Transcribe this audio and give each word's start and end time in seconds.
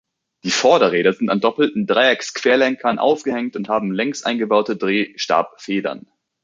Die 0.43 0.49
Vorderräder 0.49 1.13
sind 1.13 1.29
an 1.29 1.41
doppelten 1.41 1.85
Dreiecksquerlenkern 1.85 2.97
aufgehängt 2.97 3.55
und 3.55 3.69
haben 3.69 3.91
längs 3.93 4.23
eingebaute 4.23 4.75
Drehstabfedern. 4.75 6.09